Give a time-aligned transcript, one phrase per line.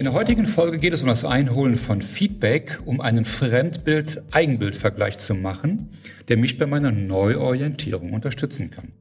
[0.00, 5.34] In der heutigen Folge geht es um das Einholen von Feedback, um einen Fremdbild-Eigenbild-Vergleich zu
[5.34, 5.90] machen,
[6.28, 8.92] der mich bei meiner Neuorientierung unterstützen kann.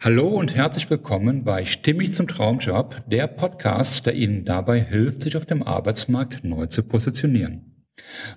[0.00, 5.36] Hallo und herzlich willkommen bei Stimmig zum Traumjob, der Podcast, der Ihnen dabei hilft, sich
[5.36, 7.86] auf dem Arbeitsmarkt neu zu positionieren.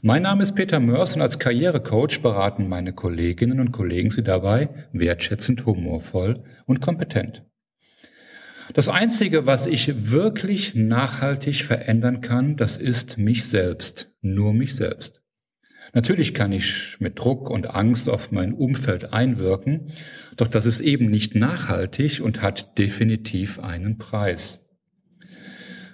[0.03, 4.69] Mein Name ist Peter Mörs und als Karrierecoach beraten meine Kolleginnen und Kollegen Sie dabei
[4.93, 7.41] wertschätzend, humorvoll und kompetent.
[8.73, 15.23] Das Einzige, was ich wirklich nachhaltig verändern kann, das ist mich selbst, nur mich selbst.
[15.93, 19.91] Natürlich kann ich mit Druck und Angst auf mein Umfeld einwirken,
[20.37, 24.67] doch das ist eben nicht nachhaltig und hat definitiv einen Preis.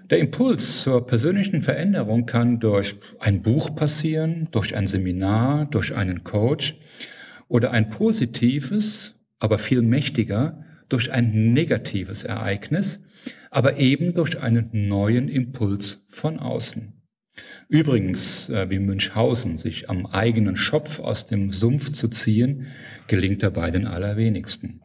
[0.09, 6.25] Der Impuls zur persönlichen Veränderung kann durch ein Buch passieren, durch ein Seminar, durch einen
[6.25, 6.75] Coach
[7.47, 13.03] oder ein positives, aber viel mächtiger, durch ein negatives Ereignis,
[13.52, 16.94] aber eben durch einen neuen Impuls von außen.
[17.67, 22.67] Übrigens, äh, wie Münchhausen, sich am eigenen Schopf aus dem Sumpf zu ziehen,
[23.08, 24.81] gelingt dabei den allerwenigsten.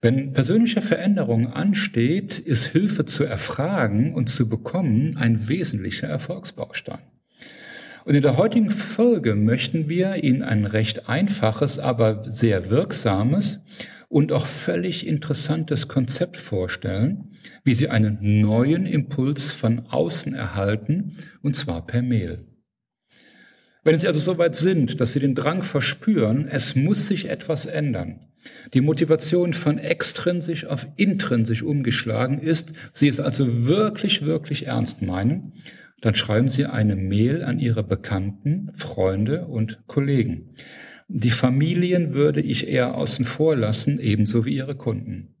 [0.00, 7.00] Wenn persönliche Veränderung ansteht, ist Hilfe zu erfragen und zu bekommen ein wesentlicher Erfolgsbaustein.
[8.04, 13.60] Und in der heutigen Folge möchten wir Ihnen ein recht einfaches, aber sehr wirksames
[14.14, 17.32] und auch völlig interessantes Konzept vorstellen,
[17.64, 22.46] wie Sie einen neuen Impuls von außen erhalten, und zwar per Mail.
[23.82, 27.66] Wenn Sie also so weit sind, dass Sie den Drang verspüren, es muss sich etwas
[27.66, 28.20] ändern,
[28.72, 35.54] die Motivation von extrinsisch auf intrinsisch umgeschlagen ist, Sie es also wirklich, wirklich ernst meinen,
[36.02, 40.54] dann schreiben Sie eine Mail an Ihre Bekannten, Freunde und Kollegen.
[41.08, 45.34] Die Familien würde ich eher außen vor lassen, ebenso wie ihre Kunden.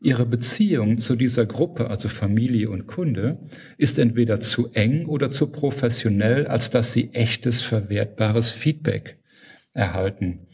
[0.00, 3.38] Ihre Beziehung zu dieser Gruppe, also Familie und Kunde,
[3.78, 9.18] ist entweder zu eng oder zu professionell, als dass sie echtes, verwertbares Feedback
[9.72, 10.46] erhalten.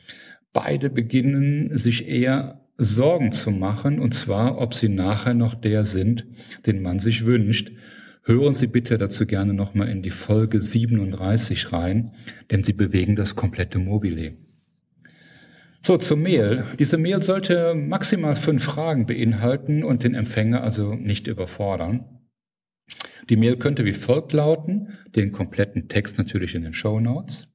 [0.53, 6.26] Beide beginnen sich eher Sorgen zu machen, und zwar, ob sie nachher noch der sind,
[6.66, 7.72] den man sich wünscht,
[8.22, 12.12] Hören Sie bitte dazu gerne nochmal in die Folge 37 rein,
[12.50, 14.36] denn sie bewegen das komplette Mobile.
[15.82, 16.64] So, zur Mail.
[16.78, 22.04] Diese Mail sollte maximal fünf Fragen beinhalten und den Empfänger also nicht überfordern.
[23.31, 27.48] Die Mail könnte wie folgt lauten, den kompletten Text natürlich in den Show Notes.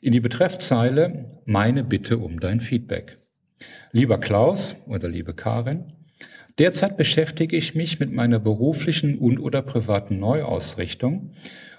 [0.00, 3.18] In die Betreffzeile meine Bitte um dein Feedback.
[3.92, 5.92] Lieber Klaus oder liebe Karin,
[6.58, 11.32] Derzeit beschäftige ich mich mit meiner beruflichen und oder privaten Neuausrichtung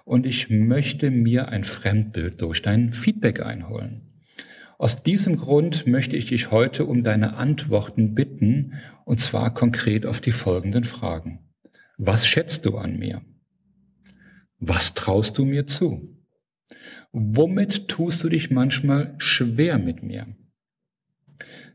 [0.06, 4.10] und ich möchte mir ein Fremdbild durch dein Feedback einholen.
[4.78, 10.22] Aus diesem Grund möchte ich dich heute um deine Antworten bitten, und zwar konkret auf
[10.22, 11.40] die folgenden Fragen.
[11.98, 13.22] Was schätzt du an mir?
[14.60, 16.18] Was traust du mir zu?
[17.12, 20.28] Womit tust du dich manchmal schwer mit mir?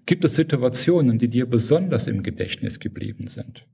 [0.06, 3.66] Gibt es Situationen, die dir besonders im Gedächtnis geblieben sind?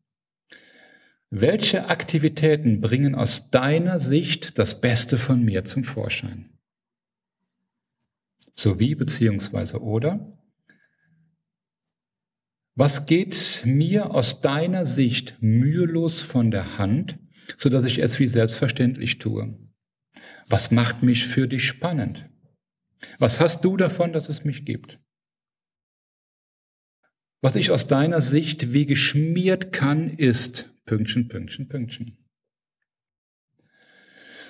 [1.30, 6.50] Welche Aktivitäten bringen aus deiner Sicht das Beste von mir zum Vorschein?
[8.56, 10.36] Sowie beziehungsweise oder?
[12.74, 17.18] Was geht mir aus deiner Sicht mühelos von der Hand,
[17.56, 19.56] so dass ich es wie selbstverständlich tue?
[20.48, 22.28] Was macht mich für dich spannend?
[23.18, 24.98] Was hast du davon, dass es mich gibt?
[27.42, 32.18] Was ich aus deiner Sicht wie geschmiert kann, ist Pünktchen, Pünktchen, Pünktchen.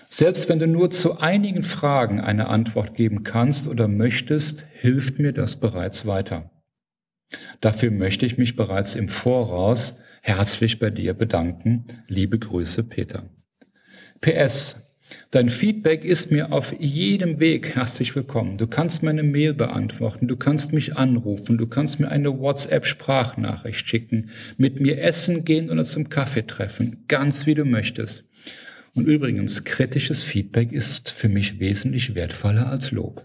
[0.08, 5.32] Selbst wenn du nur zu einigen Fragen eine Antwort geben kannst oder möchtest, hilft mir
[5.32, 6.50] das bereits weiter.
[7.60, 11.86] Dafür möchte ich mich bereits im Voraus herzlich bei dir bedanken.
[12.08, 13.30] Liebe Grüße, Peter.
[14.20, 14.89] PS.
[15.30, 18.58] Dein Feedback ist mir auf jedem Weg herzlich willkommen.
[18.58, 24.30] Du kannst meine Mail beantworten, du kannst mich anrufen, du kannst mir eine WhatsApp-Sprachnachricht schicken,
[24.56, 28.24] mit mir essen gehen oder zum Kaffee treffen, ganz wie du möchtest.
[28.94, 33.24] Und übrigens, kritisches Feedback ist für mich wesentlich wertvoller als Lob.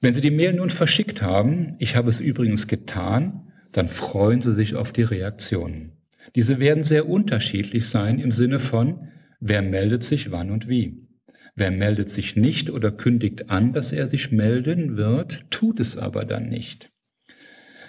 [0.00, 4.52] Wenn Sie die Mail nun verschickt haben, ich habe es übrigens getan, dann freuen Sie
[4.52, 5.92] sich auf die Reaktionen.
[6.34, 9.08] Diese werden sehr unterschiedlich sein im Sinne von,
[9.46, 11.06] Wer meldet sich wann und wie?
[11.54, 16.24] Wer meldet sich nicht oder kündigt an, dass er sich melden wird, tut es aber
[16.24, 16.90] dann nicht.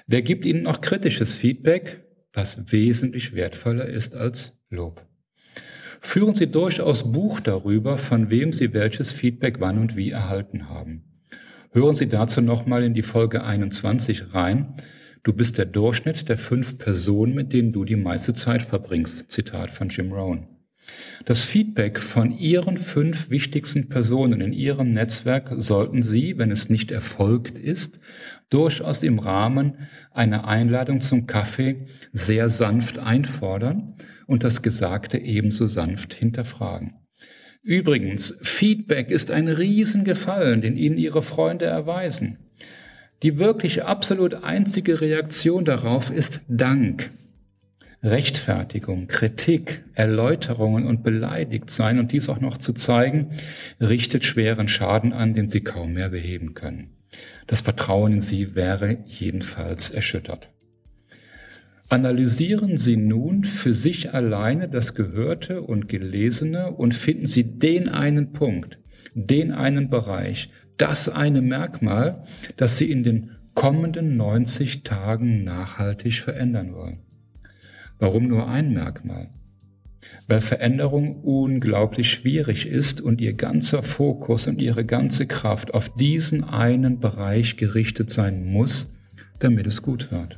[0.06, 2.04] Wer gibt Ihnen noch kritisches Feedback,
[2.34, 5.06] was wesentlich wertvoller ist als Lob?
[6.02, 11.06] Führen Sie durchaus Buch darüber, von wem Sie welches Feedback wann und wie erhalten haben.
[11.72, 14.74] Hören Sie dazu nochmal in die Folge 21 rein.
[15.24, 19.31] Du bist der Durchschnitt der fünf Personen, mit denen du die meiste Zeit verbringst.
[19.31, 20.50] Zitat von Jim Rohn.
[21.26, 26.92] Das Feedback von Ihren fünf wichtigsten Personen in Ihrem Netzwerk sollten Sie, wenn es nicht
[26.92, 28.00] erfolgt ist,
[28.50, 33.96] durchaus im Rahmen einer Einladung zum Kaffee sehr sanft einfordern
[34.28, 36.94] und das Gesagte ebenso sanft hinterfragen.
[37.64, 42.38] Übrigens, Feedback ist ein Riesengefallen, den Ihnen Ihre Freunde erweisen.
[43.24, 47.10] Die wirklich absolut einzige Reaktion darauf ist Dank.
[48.06, 53.31] Rechtfertigung, Kritik, Erläuterungen und beleidigt sein und dies auch noch zu zeigen,
[53.81, 56.92] richtet schweren Schaden an, den sie kaum mehr beheben können.
[57.48, 60.52] Das Vertrauen in sie wäre jedenfalls erschüttert.
[61.88, 68.34] Analysieren Sie nun für sich alleine das Gehörte und Gelesene und finden Sie den einen
[68.34, 68.80] Punkt,
[69.13, 72.24] den einen Bereich, das eine Merkmal,
[72.58, 77.00] das Sie in den kommenden 90 Tagen nachhaltig verändern wollen.
[78.00, 79.30] Warum nur ein Merkmal?
[80.27, 86.44] Weil Veränderung unglaublich schwierig ist und ihr ganzer Fokus und ihre ganze Kraft auf diesen
[86.44, 88.94] einen Bereich gerichtet sein muss,
[89.39, 90.38] damit es gut wird.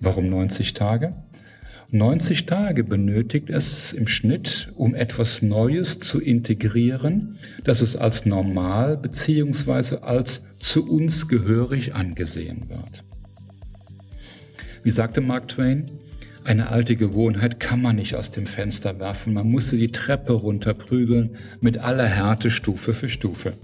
[0.00, 1.14] Warum 90 Tage?
[1.94, 8.96] 90 Tage benötigt es im Schnitt, um etwas Neues zu integrieren, das es als normal
[8.96, 13.04] beziehungsweise als zu uns gehörig angesehen wird.
[14.82, 15.84] Wie sagte Mark Twain,
[16.44, 19.34] eine alte Gewohnheit kann man nicht aus dem Fenster werfen.
[19.34, 23.54] Man musste die Treppe runterprügeln mit aller Härte Stufe für Stufe.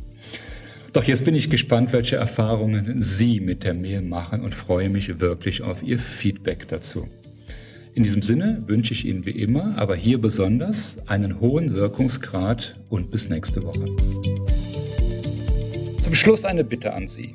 [0.93, 5.21] Doch jetzt bin ich gespannt, welche Erfahrungen Sie mit der Mail machen und freue mich
[5.21, 7.09] wirklich auf Ihr Feedback dazu.
[7.95, 13.11] In diesem Sinne wünsche ich Ihnen wie immer, aber hier besonders, einen hohen Wirkungsgrad und
[13.11, 13.87] bis nächste Woche.
[16.03, 17.35] Zum Schluss eine Bitte an Sie.